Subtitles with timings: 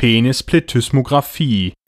[0.00, 1.74] Penisplethysmographie